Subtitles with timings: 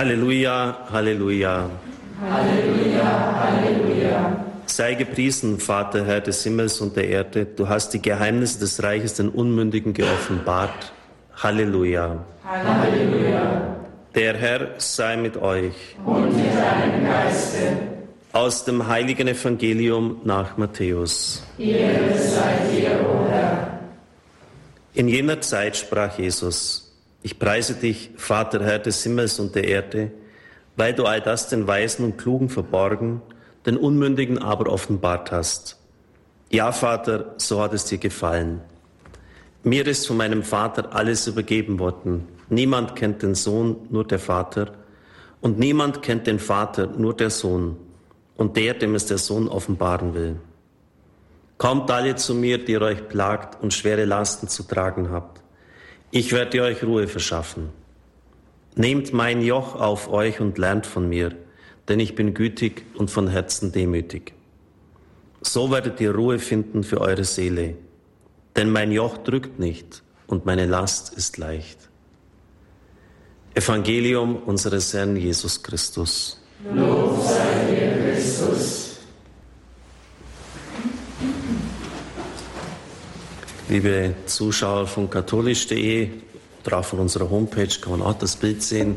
[0.00, 1.68] Halleluja, Halleluja.
[2.22, 3.04] Halleluja,
[3.36, 4.44] Halleluja.
[4.64, 7.44] Sei gepriesen, Vater, Herr des Himmels und der Erde.
[7.44, 10.94] Du hast die Geheimnisse des Reiches den Unmündigen geoffenbart.
[11.36, 12.16] Halleluja.
[12.42, 13.76] Halleluja.
[14.14, 15.74] Der Herr sei mit euch.
[16.06, 17.58] Und mit deinem Geiste.
[18.32, 21.42] Aus dem heiligen Evangelium nach Matthäus.
[21.58, 23.80] Ehre sei dir, o Herr.
[24.94, 26.89] In jener Zeit sprach Jesus,
[27.22, 30.10] ich preise dich, Vater, Herr des Himmels und der Erde,
[30.76, 33.20] weil du all das den Weisen und Klugen verborgen,
[33.66, 35.78] den Unmündigen aber offenbart hast.
[36.50, 38.62] Ja, Vater, so hat es dir gefallen.
[39.62, 42.26] Mir ist von meinem Vater alles übergeben worden.
[42.48, 44.72] Niemand kennt den Sohn, nur der Vater.
[45.42, 47.76] Und niemand kennt den Vater, nur der Sohn.
[48.36, 50.36] Und der, dem es der Sohn offenbaren will.
[51.58, 55.40] Kommt alle zu mir, die ihr euch plagt und schwere Lasten zu tragen habt
[56.10, 57.70] ich werde euch Ruhe verschaffen.
[58.74, 61.34] Nehmt mein Joch auf euch und lernt von mir,
[61.88, 64.32] denn ich bin gütig und von Herzen demütig.
[65.42, 67.74] So werdet ihr Ruhe finden für eure Seele,
[68.56, 71.78] denn mein Joch drückt nicht und meine Last ist leicht.
[73.54, 76.40] Evangelium unseres Herrn Jesus Christus.
[76.72, 78.89] Lob sei dir, Christus.
[83.70, 86.08] Liebe Zuschauer von katholisch.de
[86.72, 88.96] auch von unserer Homepage kann man auch das Bild sehen.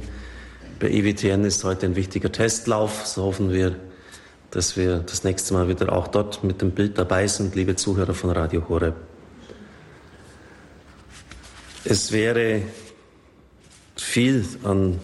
[0.80, 3.05] Bei EWTN ist heute ein wichtiger Testlauf.
[3.05, 3.75] So hoffen wir,
[4.49, 8.15] dass wir das nächste Mal wieder auch dort mit dem Bild dabei sind, liebe Zuhörer
[8.15, 8.95] von Radio Horeb.
[11.85, 12.63] Es wäre
[13.95, 14.99] viel an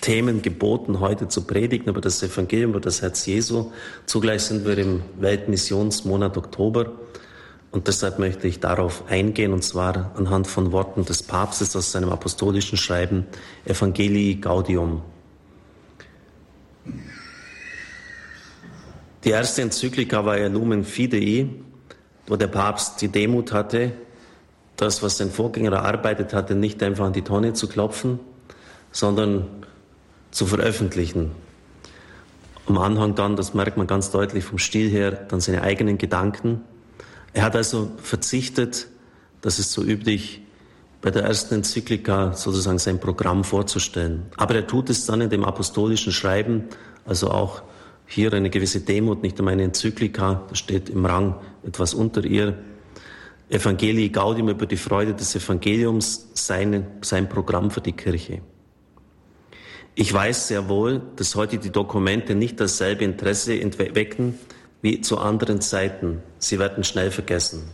[0.00, 3.72] Themen geboten, heute zu predigen über das Evangelium, über das Herz Jesu.
[4.06, 6.92] Zugleich sind wir im Weltmissionsmonat Oktober.
[7.72, 12.10] Und deshalb möchte ich darauf eingehen, und zwar anhand von Worten des Papstes aus seinem
[12.10, 13.26] apostolischen Schreiben
[13.64, 15.00] Evangelii Gaudium.
[19.24, 21.48] Die erste Enzyklika war ja Lumen Fidei,
[22.26, 23.92] wo der Papst die Demut hatte,
[24.76, 28.20] das, was sein Vorgänger erarbeitet hatte, nicht einfach an die Tonne zu klopfen,
[28.90, 29.46] sondern
[30.30, 31.30] zu veröffentlichen.
[32.66, 36.60] Am Anhang dann, das merkt man ganz deutlich vom Stil her, dann seine eigenen Gedanken
[37.32, 38.88] er hat also verzichtet,
[39.40, 40.42] das ist so üblich,
[41.00, 44.22] bei der ersten Enzyklika sozusagen sein Programm vorzustellen.
[44.36, 46.68] Aber er tut es dann in dem apostolischen Schreiben,
[47.04, 47.62] also auch
[48.06, 51.34] hier eine gewisse Demut, nicht einmal eine Enzyklika, das steht im Rang
[51.66, 52.56] etwas unter ihr.
[53.48, 58.40] Evangelii Gaudium über die Freude des Evangeliums, seine, sein Programm für die Kirche.
[59.94, 63.60] Ich weiß sehr wohl, dass heute die Dokumente nicht dasselbe Interesse
[63.94, 64.38] wecken
[64.82, 66.22] wie zu anderen Zeiten.
[66.38, 67.70] Sie werden schnell vergessen.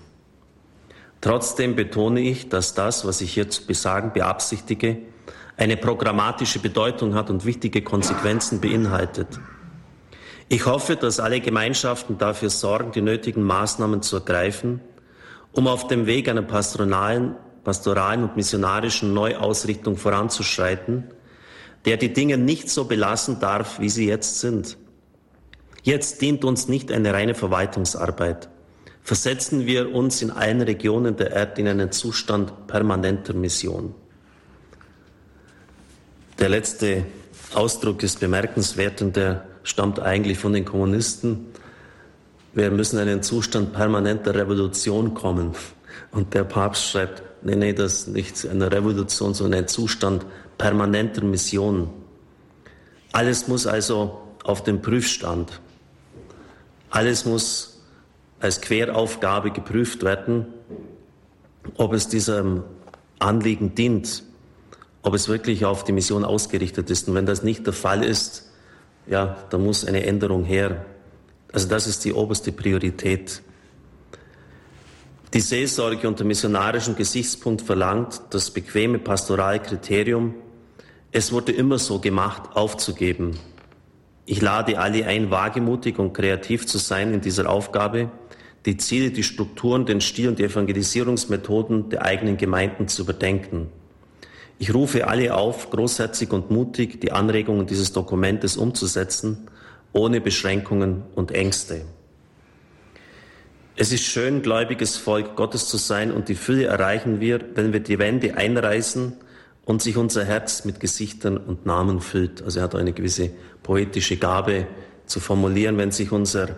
[1.21, 4.99] Trotzdem betone ich, dass das, was ich hier zu besagen beabsichtige,
[5.57, 9.41] eine programmatische Bedeutung hat und wichtige Konsequenzen beinhaltet.
[10.49, 14.81] Ich hoffe, dass alle Gemeinschaften dafür sorgen, die nötigen Maßnahmen zu ergreifen,
[15.53, 21.05] um auf dem Weg einer pastoralen, pastoralen und missionarischen Neuausrichtung voranzuschreiten,
[21.85, 24.79] der die Dinge nicht so belassen darf, wie sie jetzt sind.
[25.89, 28.51] Jetzt dient uns nicht eine reine Verwaltungsarbeit.
[29.03, 33.95] Versetzen wir uns in allen Regionen der Erde in einen Zustand permanenter Mission.
[36.39, 37.07] Der letzte
[37.55, 41.47] Ausdruck ist bemerkenswert und der stammt eigentlich von den Kommunisten.
[42.53, 45.53] Wir müssen in einen Zustand permanenter Revolution kommen.
[46.11, 50.27] Und der Papst schreibt, nee, nee, das ist nicht eine Revolution, sondern ein Zustand
[50.59, 51.89] permanenter Mission.
[53.13, 55.63] Alles muss also auf den Prüfstand.
[56.91, 57.81] Alles muss
[58.41, 60.47] als Queraufgabe geprüft werden,
[61.77, 62.63] ob es diesem
[63.19, 64.23] Anliegen dient,
[65.03, 67.09] ob es wirklich auf die Mission ausgerichtet ist.
[67.09, 68.51] Und wenn das nicht der Fall ist,
[69.07, 70.85] ja, da muss eine Änderung her.
[71.53, 73.43] Also das ist die oberste Priorität.
[75.35, 80.35] Die Seelsorge unter missionarischem Gesichtspunkt verlangt das bequeme Pastoralkriterium,
[81.11, 83.39] es wurde immer so gemacht, aufzugeben.
[84.31, 88.11] Ich lade alle ein, wagemutig und kreativ zu sein in dieser Aufgabe,
[88.67, 93.69] die Ziele, die Strukturen, den Stil und die Evangelisierungsmethoden der eigenen Gemeinden zu überdenken.
[94.59, 99.49] Ich rufe alle auf, großherzig und mutig die Anregungen dieses Dokumentes umzusetzen,
[99.95, 101.87] ohne Beschränkungen und Ängste.
[103.77, 107.81] Es ist schön, gläubiges Volk Gottes zu sein und die Fülle erreichen wir, wenn wir
[107.81, 109.15] die Wände einreißen
[109.69, 112.41] und sich unser Herz mit Gesichtern und Namen füllt.
[112.41, 113.31] Also er hat eine gewisse
[113.63, 114.67] poetische Gabe
[115.05, 116.57] zu formulieren, wenn sich unser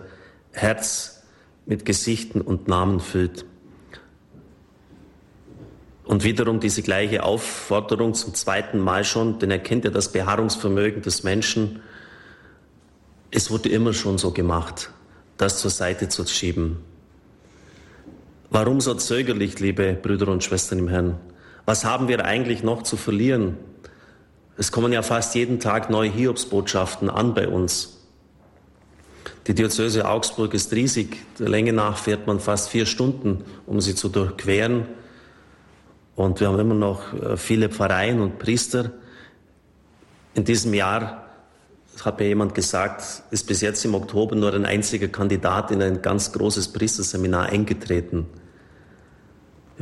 [0.53, 1.21] Herz
[1.65, 3.43] mit Gesichten und Namen füllt.
[6.05, 11.01] Und wiederum diese gleiche Aufforderung zum zweiten Mal schon, denn er kennt ja das Beharrungsvermögen
[11.01, 11.81] des Menschen.
[13.29, 14.89] Es wurde immer schon so gemacht,
[15.35, 16.77] das zur Seite zu schieben.
[18.49, 21.17] Warum so zögerlich, liebe Brüder und Schwestern im Herrn?
[21.65, 23.57] Was haben wir eigentlich noch zu verlieren?
[24.57, 27.97] Es kommen ja fast jeden Tag neue Hiobsbotschaften an bei uns.
[29.47, 31.17] Die Diözese Augsburg ist riesig.
[31.39, 34.85] Der Länge nach fährt man fast vier Stunden, um sie zu durchqueren.
[36.15, 38.91] Und wir haben immer noch äh, viele Pfarreien und Priester.
[40.35, 41.25] In diesem Jahr,
[42.05, 46.01] hat mir jemand gesagt, ist bis jetzt im Oktober nur ein einziger Kandidat in ein
[46.01, 48.27] ganz großes Priesterseminar eingetreten.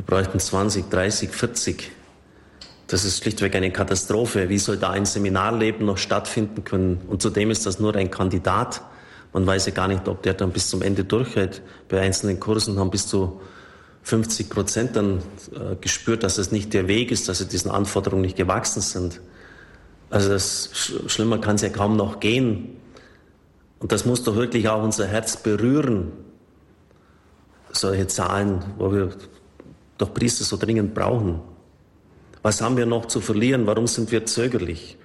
[0.00, 1.90] Wir bräuchten 20, 30, 40.
[2.86, 4.48] Das ist schlichtweg eine Katastrophe.
[4.48, 7.02] Wie soll da ein Seminarleben noch stattfinden können?
[7.06, 8.80] Und zudem ist das nur ein Kandidat.
[9.34, 11.60] Man weiß ja gar nicht, ob der dann bis zum Ende durchhält.
[11.90, 13.42] Bei einzelnen Kursen haben bis zu
[14.04, 15.18] 50 Prozent dann
[15.52, 19.20] äh, gespürt, dass es nicht der Weg ist, dass sie diesen Anforderungen nicht gewachsen sind.
[20.08, 20.70] Also das
[21.08, 22.78] Schlimmer kann es ja kaum noch gehen.
[23.80, 26.10] Und das muss doch wirklich auch unser Herz berühren.
[27.72, 29.10] Solche Zahlen, wo wir
[30.00, 31.40] doch Priester so dringend brauchen.
[32.42, 33.66] Was haben wir noch zu verlieren?
[33.66, 34.96] Warum sind wir zögerlich?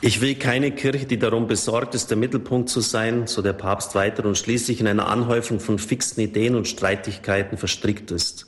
[0.00, 3.94] Ich will keine Kirche, die darum besorgt ist, der Mittelpunkt zu sein, so der Papst
[3.94, 8.46] weiter, und schließlich in einer Anhäufung von fixen Ideen und Streitigkeiten verstrickt ist.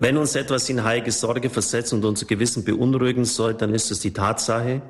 [0.00, 4.00] Wenn uns etwas in heilige Sorge versetzt und unser Gewissen beunruhigen soll, dann ist es
[4.00, 4.82] die Tatsache,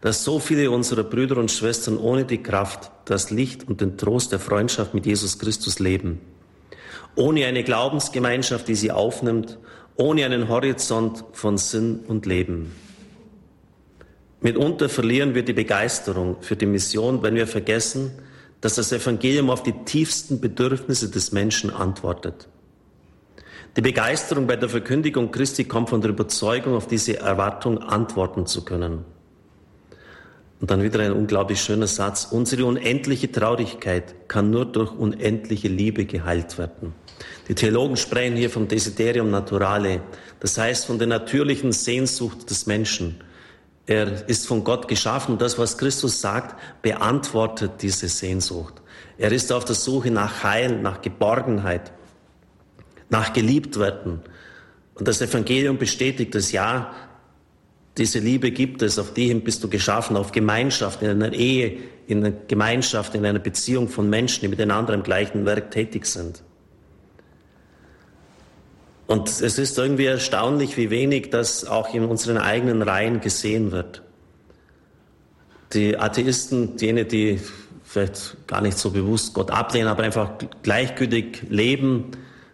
[0.00, 4.32] dass so viele unserer Brüder und Schwestern ohne die Kraft, das Licht und den Trost
[4.32, 6.20] der Freundschaft mit Jesus Christus leben.
[7.16, 9.58] Ohne eine Glaubensgemeinschaft, die sie aufnimmt,
[9.96, 12.72] ohne einen Horizont von Sinn und Leben.
[14.40, 18.12] Mitunter verlieren wir die Begeisterung für die Mission, wenn wir vergessen,
[18.60, 22.48] dass das Evangelium auf die tiefsten Bedürfnisse des Menschen antwortet.
[23.76, 28.64] Die Begeisterung bei der Verkündigung Christi kommt von der Überzeugung, auf diese Erwartung antworten zu
[28.64, 29.04] können.
[30.60, 32.28] Und dann wieder ein unglaublich schöner Satz.
[32.30, 36.94] Unsere unendliche Traurigkeit kann nur durch unendliche Liebe geheilt werden.
[37.48, 40.00] Die Theologen sprechen hier vom Desiderium Naturale,
[40.40, 43.20] das heißt von der natürlichen Sehnsucht des Menschen,
[43.86, 48.74] er ist von Gott geschaffen und das, was Christus sagt, beantwortet diese Sehnsucht.
[49.16, 51.92] Er ist auf der Suche nach Heil, nach Geborgenheit,
[53.08, 54.20] nach Geliebtwerden.
[54.94, 56.92] Und das Evangelium bestätigt es, ja,
[57.96, 61.78] diese Liebe gibt es, auf die hin bist du geschaffen, auf Gemeinschaft, in einer Ehe,
[62.08, 66.42] in einer Gemeinschaft, in einer Beziehung von Menschen, die miteinander im gleichen Werk tätig sind.
[69.06, 74.02] Und es ist irgendwie erstaunlich, wie wenig das auch in unseren eigenen Reihen gesehen wird.
[75.72, 77.40] Die Atheisten, jene, die
[77.84, 80.32] vielleicht gar nicht so bewusst Gott ablehnen, aber einfach
[80.62, 82.10] gleichgültig leben,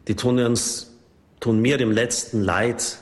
[0.09, 0.95] die tun uns,
[1.41, 2.99] tun mir im letzten Leid,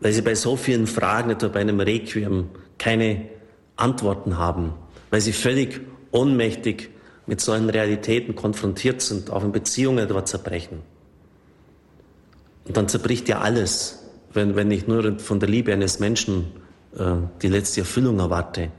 [0.00, 2.48] weil sie bei so vielen Fragen, etwa bei einem Requiem,
[2.78, 3.28] keine
[3.76, 4.72] Antworten haben,
[5.10, 5.80] weil sie völlig
[6.10, 6.90] ohnmächtig
[7.26, 10.80] mit solchen Realitäten konfrontiert sind, auch in Beziehungen etwa zerbrechen.
[12.66, 13.98] Und dann zerbricht ja alles,
[14.32, 16.52] wenn, wenn ich nur von der Liebe eines Menschen
[16.96, 18.70] äh, die letzte Erfüllung erwarte.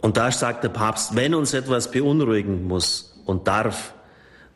[0.00, 3.94] Und da sagt der Papst, wenn uns etwas beunruhigen muss und darf,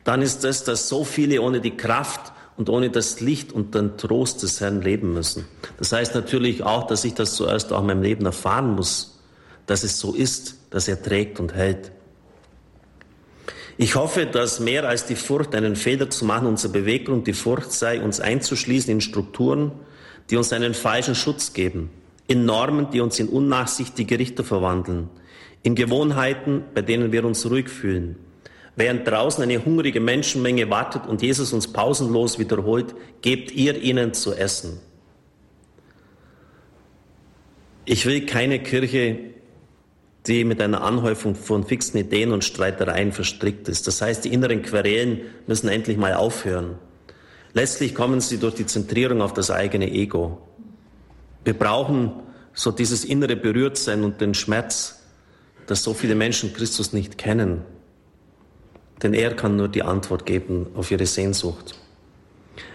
[0.03, 3.97] dann ist das, dass so viele ohne die Kraft und ohne das Licht und den
[3.97, 5.45] Trost des Herrn leben müssen.
[5.77, 9.19] Das heißt natürlich auch, dass ich das zuerst auch in meinem Leben erfahren muss,
[9.65, 11.91] dass es so ist, dass er trägt und hält.
[13.77, 17.71] Ich hoffe, dass mehr als die Furcht, einen Fehler zu machen, unsere Beweggrund die Furcht
[17.71, 19.71] sei, uns einzuschließen in Strukturen,
[20.29, 21.89] die uns einen falschen Schutz geben,
[22.27, 25.09] in Normen, die uns in unnachsichtige Richter verwandeln,
[25.63, 28.17] in Gewohnheiten, bei denen wir uns ruhig fühlen.
[28.75, 34.33] Während draußen eine hungrige Menschenmenge wartet und Jesus uns pausenlos wiederholt, gebt ihr ihnen zu
[34.33, 34.79] essen.
[37.85, 39.32] Ich will keine Kirche,
[40.27, 43.87] die mit einer Anhäufung von fixen Ideen und Streitereien verstrickt ist.
[43.87, 46.75] Das heißt, die inneren Querelen müssen endlich mal aufhören.
[47.53, 50.41] Letztlich kommen sie durch die Zentrierung auf das eigene Ego.
[51.43, 52.13] Wir brauchen
[52.53, 55.03] so dieses innere Berührtsein und den Schmerz,
[55.67, 57.61] dass so viele Menschen Christus nicht kennen.
[59.01, 61.75] Denn er kann nur die Antwort geben auf ihre Sehnsucht.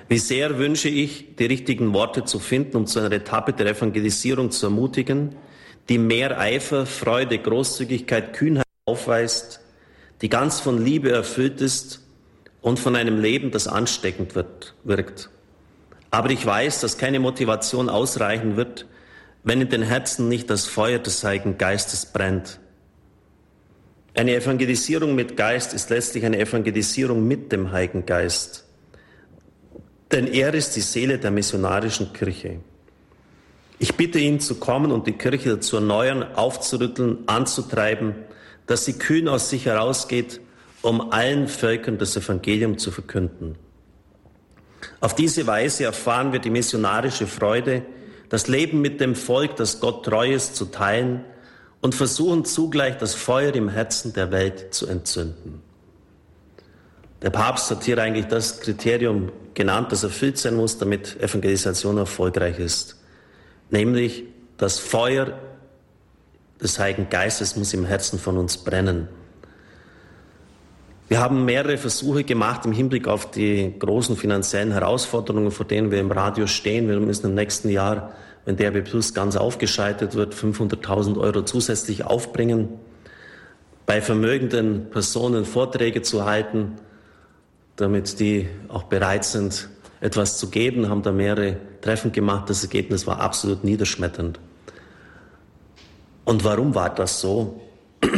[0.09, 4.51] Wie sehr wünsche ich, die richtigen Worte zu finden, um zu einer Etappe der Evangelisierung
[4.51, 5.35] zu ermutigen,
[5.89, 9.61] die mehr Eifer, Freude, Großzügigkeit, Kühnheit aufweist,
[10.21, 12.01] die ganz von Liebe erfüllt ist
[12.61, 15.31] und von einem Leben, das ansteckend wird, wirkt.
[16.11, 18.87] Aber ich weiß, dass keine Motivation ausreichen wird,
[19.45, 22.61] wenn in den Herzen nicht das Feuer des Heiligen Geistes brennt.
[24.15, 28.65] Eine Evangelisierung mit Geist ist letztlich eine Evangelisierung mit dem Heiligen Geist.
[30.11, 32.61] denn er ist die Seele der missionarischen Kirche.
[33.79, 38.15] Ich bitte ihn zu kommen und die Kirche dazu erneuern, aufzurütteln, anzutreiben,
[38.67, 40.41] dass sie kühn aus sich herausgeht,
[40.83, 43.57] um allen Völkern das Evangelium zu verkünden.
[45.01, 47.83] Auf diese Weise erfahren wir die missionarische Freude,
[48.29, 51.25] das Leben mit dem Volk, das Gott treu ist, zu teilen
[51.81, 55.63] und versuchen zugleich das Feuer im Herzen der Welt zu entzünden.
[57.23, 62.59] Der Papst hat hier eigentlich das Kriterium genannt, das erfüllt sein muss, damit Evangelisation erfolgreich
[62.59, 62.98] ist.
[63.71, 64.25] Nämlich
[64.57, 65.39] das Feuer
[66.61, 69.09] des Heiligen Geistes muss im Herzen von uns brennen.
[71.09, 76.01] Wir haben mehrere Versuche gemacht im Hinblick auf die großen finanziellen Herausforderungen, vor denen wir
[76.01, 76.87] im Radio stehen.
[76.89, 78.13] Wir müssen im nächsten Jahr,
[78.45, 82.69] wenn DRB Plus ganz aufgeschaltet wird, 500.000 Euro zusätzlich aufbringen.
[83.87, 86.73] Bei vermögenden Personen Vorträge zu halten,
[87.77, 89.71] damit die auch bereit sind,
[90.01, 92.49] etwas zu geben, haben da mehrere Treffen gemacht.
[92.51, 94.39] Das Ergebnis war absolut niederschmetternd.
[96.25, 97.61] Und warum war das so?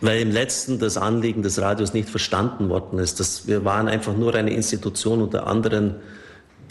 [0.00, 3.20] weil im letzten das Anliegen des Radios nicht verstanden worden ist.
[3.20, 5.96] Das, wir waren einfach nur eine Institution unter anderen,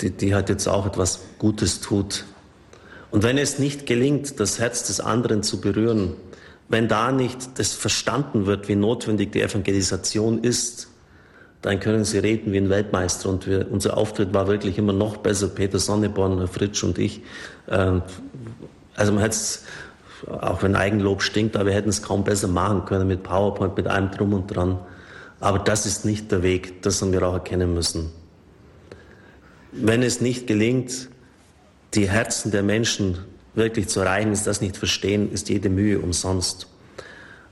[0.02, 2.26] die, die halt jetzt auch etwas Gutes tut.
[3.12, 6.14] Und wenn es nicht gelingt, das Herz des anderen zu berühren,
[6.68, 10.90] wenn da nicht das verstanden wird, wie notwendig die Evangelisation ist,
[11.66, 13.28] dann können Sie reden wie ein Weltmeister.
[13.28, 15.48] Und wir, unser Auftritt war wirklich immer noch besser.
[15.48, 17.22] Peter Sonneborn, Herr Fritsch und ich.
[17.66, 18.02] Äh,
[18.96, 19.36] also man hätte
[20.28, 23.88] auch wenn Eigenlob stinkt, aber wir hätten es kaum besser machen können mit PowerPoint, mit
[23.88, 24.80] allem drum und dran.
[25.40, 28.12] Aber das ist nicht der Weg, das haben wir auch erkennen müssen.
[29.72, 31.10] Wenn es nicht gelingt,
[31.96, 33.18] die Herzen der Menschen
[33.56, 36.68] wirklich zu erreichen, ist das nicht verstehen, ist jede Mühe umsonst.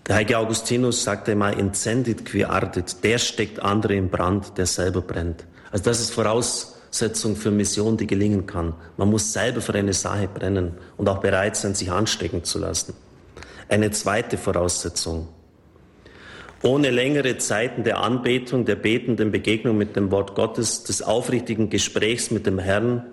[0.08, 5.02] Der heilige Augustinus sagte einmal, incendit qui ardit, der steckt andere in Brand, der selber
[5.02, 5.46] brennt.
[5.72, 8.76] Also das ist voraus, Voraussetzung für Mission, die gelingen kann.
[8.98, 12.94] Man muss selber für eine Sache brennen und auch bereit sein, sich anstecken zu lassen.
[13.68, 15.28] Eine zweite Voraussetzung.
[16.62, 22.30] Ohne längere Zeiten der Anbetung, der betenden Begegnung mit dem Wort Gottes, des aufrichtigen Gesprächs
[22.30, 23.08] mit dem Herrn,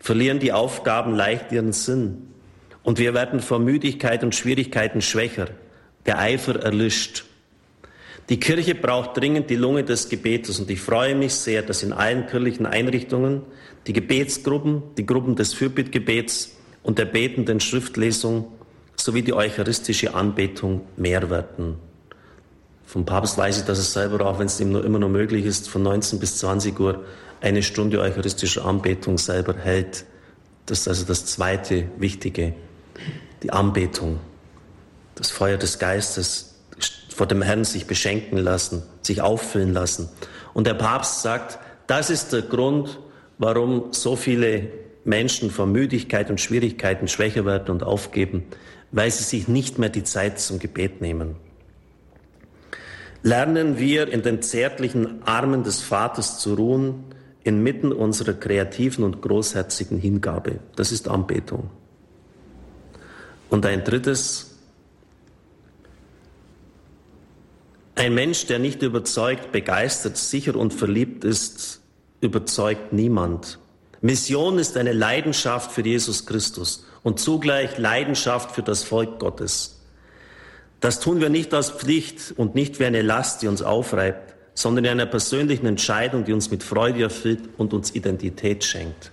[0.00, 2.32] verlieren die Aufgaben leicht ihren Sinn.
[2.82, 5.46] Und wir werden vor Müdigkeit und Schwierigkeiten schwächer.
[6.06, 7.24] Der Eifer erlischt.
[8.28, 11.92] Die Kirche braucht dringend die Lunge des Gebetes und ich freue mich sehr, dass in
[11.92, 13.42] allen kirchlichen Einrichtungen
[13.86, 18.46] die Gebetsgruppen, die Gruppen des Fürbittgebets und der betenden Schriftlesung
[18.96, 21.76] sowie die eucharistische Anbetung mehr werden.
[22.86, 25.44] Vom Papst weiß ich, dass es selber, auch wenn es ihm nur immer noch möglich
[25.44, 27.04] ist, von 19 bis 20 Uhr
[27.40, 30.04] eine Stunde eucharistische Anbetung selber hält.
[30.66, 32.54] Das ist also das zweite Wichtige,
[33.42, 34.18] die Anbetung,
[35.20, 36.54] das Feuer des Geistes,
[37.14, 40.08] vor dem Herrn sich beschenken lassen, sich auffüllen lassen.
[40.54, 42.98] Und der Papst sagt, das ist der Grund,
[43.38, 44.68] warum so viele
[45.04, 48.44] Menschen vor Müdigkeit und Schwierigkeiten schwächer werden und aufgeben,
[48.92, 51.36] weil sie sich nicht mehr die Zeit zum Gebet nehmen.
[53.22, 57.04] Lernen wir in den zärtlichen Armen des Vaters zu ruhen,
[57.44, 60.60] inmitten unserer kreativen und großherzigen Hingabe.
[60.76, 61.70] Das ist Anbetung.
[63.50, 64.49] Und ein drittes,
[68.00, 71.82] Ein Mensch, der nicht überzeugt, begeistert, sicher und verliebt ist,
[72.22, 73.58] überzeugt niemand.
[74.00, 79.82] Mission ist eine Leidenschaft für Jesus Christus und zugleich Leidenschaft für das Volk Gottes.
[80.80, 84.86] Das tun wir nicht aus Pflicht und nicht wie eine Last, die uns aufreibt, sondern
[84.86, 89.12] in einer persönlichen Entscheidung, die uns mit Freude erfüllt und uns Identität schenkt.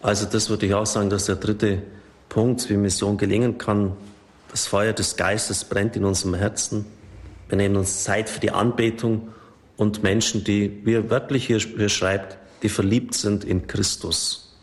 [0.00, 1.82] Also das würde ich auch sagen, dass der dritte
[2.30, 3.94] Punkt, wie Mission gelingen kann.
[4.50, 6.86] Das Feuer des Geistes brennt in unserem Herzen.
[7.48, 9.28] Wir nehmen uns Zeit für die Anbetung
[9.76, 14.56] und Menschen, die, wie er wörtlich hier, hier schreibt, die verliebt sind in Christus.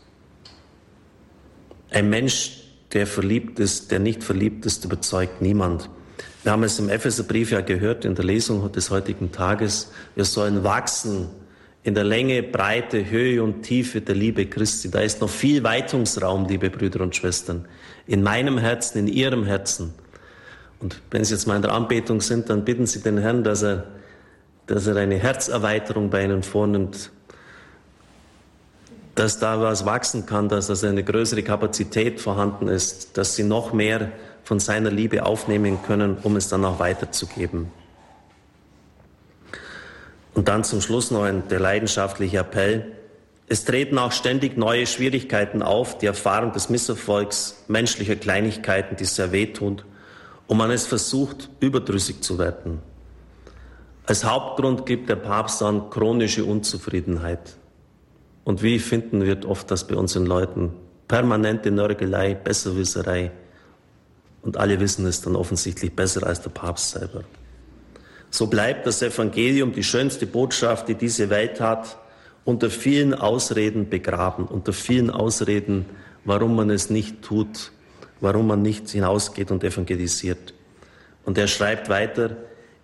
[1.90, 2.60] Ein Mensch,
[2.92, 5.88] der verliebt ist, der nicht verliebt ist, überzeugt niemand.
[6.42, 9.90] Wir haben es im Epheserbrief ja gehört in der Lesung des heutigen Tages.
[10.14, 11.28] Wir sollen wachsen
[11.84, 14.90] in der Länge, Breite, Höhe und Tiefe der Liebe Christi.
[14.90, 17.66] Da ist noch viel Weitungsraum, liebe Brüder und Schwestern.
[18.06, 19.94] In meinem Herzen, in Ihrem Herzen.
[20.80, 23.62] Und wenn Sie jetzt mal in der Anbetung sind, dann bitten Sie den Herrn, dass
[23.62, 23.84] er,
[24.66, 27.10] dass er eine Herzerweiterung bei Ihnen vornimmt,
[29.14, 33.72] dass da was wachsen kann, dass also eine größere Kapazität vorhanden ist, dass Sie noch
[33.72, 34.12] mehr
[34.42, 37.70] von seiner Liebe aufnehmen können, um es dann auch weiterzugeben.
[40.34, 42.92] Und dann zum Schluss noch ein, der leidenschaftliche Appell.
[43.46, 49.30] Es treten auch ständig neue Schwierigkeiten auf, die Erfahrung des Misserfolgs, menschlicher Kleinigkeiten, die sehr
[49.32, 49.82] wehtun
[50.46, 52.80] und man es versucht, überdrüssig zu werden.
[54.06, 57.56] Als Hauptgrund gibt der Papst an chronische Unzufriedenheit.
[58.44, 60.72] Und wie finden wir oft das bei unseren Leuten?
[61.08, 63.32] Permanente Nörgelei, Besserwisserei.
[64.42, 67.24] Und alle wissen es dann offensichtlich besser als der Papst selber.
[68.30, 71.96] So bleibt das Evangelium, die schönste Botschaft, die diese Welt hat,
[72.44, 75.86] unter vielen Ausreden begraben, unter vielen Ausreden,
[76.24, 77.72] warum man es nicht tut,
[78.20, 80.54] warum man nicht hinausgeht und evangelisiert.
[81.24, 82.36] Und er schreibt weiter,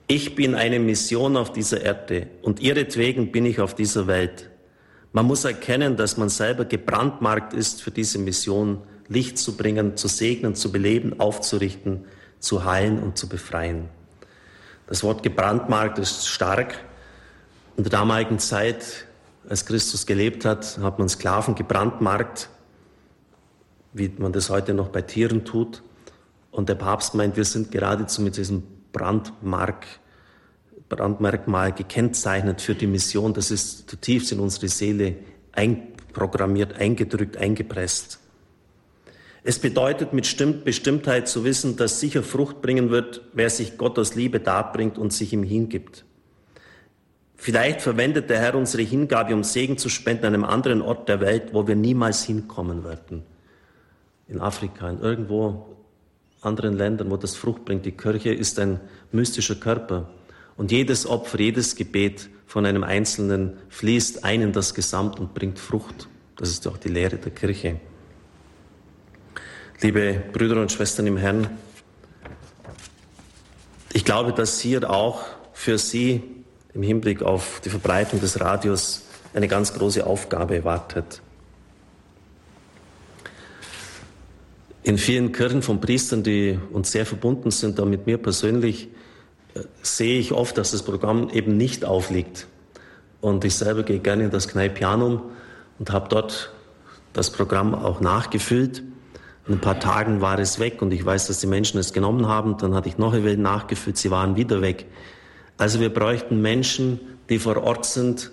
[0.06, 4.50] ich bin eine Mission auf dieser Erde und ihretwegen bin ich auf dieser Welt.
[5.12, 10.08] Man muss erkennen, dass man selber gebrandmarkt ist für diese Mission, Licht zu bringen, zu
[10.08, 12.04] segnen, zu beleben, aufzurichten,
[12.38, 13.88] zu heilen und zu befreien.
[14.86, 16.78] Das Wort gebrandmarkt ist stark.
[17.76, 19.06] In der damaligen Zeit,
[19.48, 22.48] als Christus gelebt hat, hat man Sklaven gebrandmarkt,
[23.92, 25.82] wie man das heute noch bei Tieren tut.
[26.50, 29.86] Und der Papst meint, wir sind geradezu mit diesem Brandmark,
[30.88, 33.32] Brandmerkmal gekennzeichnet für die Mission.
[33.32, 35.16] Das ist zutiefst in unsere Seele
[35.52, 38.18] einprogrammiert, eingedrückt, eingepresst.
[39.42, 44.14] Es bedeutet mit Bestimmtheit zu wissen, dass sicher Frucht bringen wird, wer sich Gott aus
[44.14, 46.04] Liebe darbringt und sich ihm hingibt.
[47.36, 51.20] Vielleicht verwendet der Herr unsere Hingabe, um Segen zu spenden an einem anderen Ort der
[51.20, 53.22] Welt, wo wir niemals hinkommen werden.
[54.30, 55.76] In Afrika, in irgendwo
[56.40, 57.84] anderen Ländern, wo das Frucht bringt.
[57.84, 58.80] Die Kirche ist ein
[59.12, 60.08] mystischer Körper.
[60.56, 65.58] Und jedes Opfer, jedes Gebet von einem Einzelnen fließt ein in das Gesamt und bringt
[65.58, 66.08] Frucht.
[66.36, 67.80] Das ist auch die Lehre der Kirche.
[69.80, 71.48] Liebe Brüder und Schwestern im Herrn,
[73.92, 76.22] ich glaube, dass hier auch für Sie
[76.74, 79.02] im Hinblick auf die Verbreitung des Radios
[79.34, 81.22] eine ganz große Aufgabe wartet.
[84.82, 88.88] In vielen Kirchen von Priestern, die uns sehr verbunden sind, da mit mir persönlich,
[89.54, 92.46] äh, sehe ich oft, dass das Programm eben nicht aufliegt.
[93.20, 95.22] Und ich selber gehe gerne in das Kneipianum
[95.78, 96.52] und habe dort
[97.12, 98.82] das Programm auch nachgefüllt.
[99.46, 102.26] In ein paar Tagen war es weg und ich weiß, dass die Menschen es genommen
[102.26, 102.56] haben.
[102.56, 104.86] Dann hatte ich noch eine Welt nachgefüllt, sie waren wieder weg.
[105.58, 108.30] Also wir bräuchten Menschen, die vor Ort sind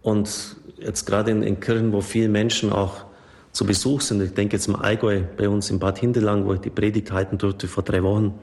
[0.00, 3.04] und jetzt gerade in, in Kirchen, wo viele Menschen auch
[3.52, 4.22] zu Besuch sind.
[4.22, 7.38] Ich denke jetzt im Allgäu, bei uns in Bad Hindelang, wo ich die Predigt halten
[7.38, 8.34] durfte vor drei Wochen.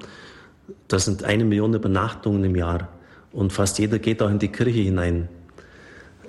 [0.87, 2.89] Da sind eine Million Übernachtungen im Jahr
[3.31, 5.27] und fast jeder geht auch in die Kirche hinein.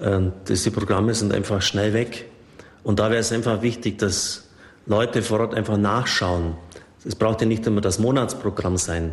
[0.00, 2.26] Ähm, diese Programme sind einfach schnell weg.
[2.82, 4.48] Und da wäre es einfach wichtig, dass
[4.86, 6.54] Leute vor Ort einfach nachschauen.
[7.04, 9.12] Es braucht ja nicht immer das Monatsprogramm sein,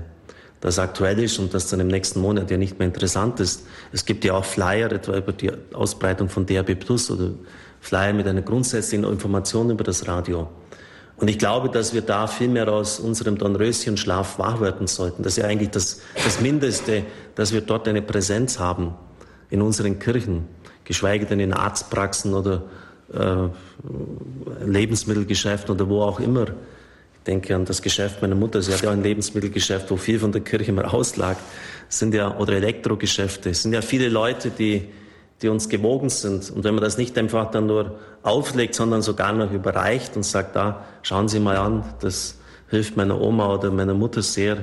[0.61, 3.65] das aktuell ist und das dann im nächsten Monat ja nicht mehr interessant ist.
[3.91, 7.31] Es gibt ja auch Flyer etwa über die Ausbreitung von DAB Plus oder
[7.79, 10.49] Flyer mit einer grundsätzlichen Information über das Radio.
[11.17, 15.23] Und ich glaube, dass wir da viel mehr aus unserem Dornröschenschlaf wach werden sollten.
[15.23, 18.93] Das ist ja eigentlich das, das Mindeste, dass wir dort eine Präsenz haben
[19.49, 20.45] in unseren Kirchen,
[20.83, 22.63] geschweige denn in Arztpraxen oder
[23.11, 23.47] äh,
[24.63, 26.43] Lebensmittelgeschäft oder wo auch immer.
[26.43, 28.61] Ich denke an das Geschäft meiner Mutter.
[28.61, 31.37] Sie hat ja ein Lebensmittelgeschäft, wo viel von der Kirche mal auslag.
[31.89, 33.49] Sind ja, oder Elektrogeschäfte.
[33.49, 34.87] Es sind ja viele Leute, die,
[35.41, 36.49] die uns gewogen sind.
[36.49, 40.55] Und wenn man das nicht einfach dann nur auflegt, sondern sogar noch überreicht und sagt,
[40.55, 42.37] da, schauen Sie mal an, das
[42.69, 44.57] hilft meiner Oma oder meiner Mutter sehr,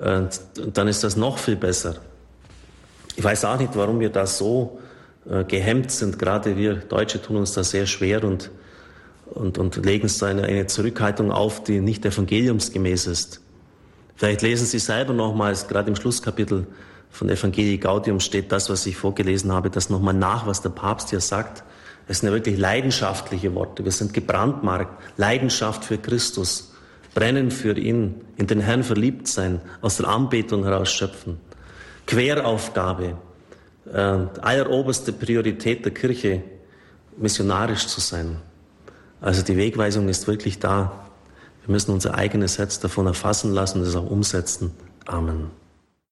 [0.00, 0.40] und
[0.74, 1.96] dann ist das noch viel besser.
[3.16, 4.78] Ich weiß auch nicht, warum wir das so
[5.28, 6.18] äh, gehemmt sind.
[6.18, 8.50] Gerade wir Deutsche tun uns da sehr schwer und,
[9.26, 13.40] und, und legen so eine, eine Zurückhaltung auf, die nicht evangeliumsgemäß ist.
[14.14, 16.66] Vielleicht lesen Sie selber nochmals, gerade im Schlusskapitel
[17.10, 21.10] von Evangelii Gaudium steht das, was ich vorgelesen habe, das nochmal nach, was der Papst
[21.10, 21.64] hier sagt.
[22.06, 23.84] Es sind ja wirklich leidenschaftliche Worte.
[23.84, 25.02] Wir sind gebrandmarkt.
[25.16, 26.72] Leidenschaft für Christus.
[27.14, 28.22] Brennen für ihn.
[28.36, 29.60] In den Herrn verliebt sein.
[29.82, 31.38] Aus der Anbetung heraus schöpfen.
[32.06, 33.16] Queraufgabe
[33.92, 36.42] äh, alleroberste Priorität der Kirche,
[37.16, 38.36] missionarisch zu sein.
[39.20, 41.06] Also die Wegweisung ist wirklich da.
[41.64, 44.72] Wir müssen unser eigenes Herz davon erfassen lassen und es auch umsetzen.
[45.06, 45.50] Amen.